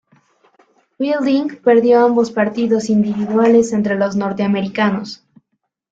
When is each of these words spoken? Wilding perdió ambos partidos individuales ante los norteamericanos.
Wilding 0.97 1.61
perdió 1.61 1.99
ambos 2.03 2.31
partidos 2.31 2.89
individuales 2.89 3.71
ante 3.71 3.93
los 3.93 4.15
norteamericanos. 4.15 5.23